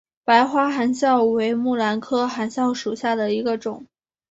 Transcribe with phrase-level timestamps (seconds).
[0.25, 3.85] 白花含笑为木兰科含笑属下的一个种。